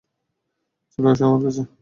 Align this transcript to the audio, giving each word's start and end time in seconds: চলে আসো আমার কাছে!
চলে 0.91 1.07
আসো 1.11 1.23
আমার 1.27 1.41
কাছে! 1.45 1.61